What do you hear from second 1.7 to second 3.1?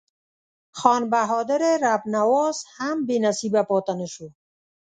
رب نواز هم